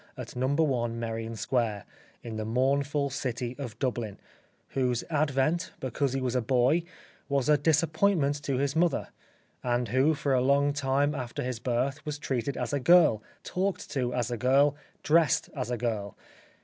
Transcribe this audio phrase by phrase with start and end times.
[0.17, 0.25] i
[0.87, 1.85] Merrion Square,
[2.23, 4.17] in the mournful city of Dubhn;
[4.69, 6.81] whose advent, because he was a boy,
[7.29, 9.09] was a disappoint ment to his mother,
[9.61, 13.91] and who for a long time after his birth was treated as a girl, talked
[13.91, 16.17] to as a girl, dressed as a girl.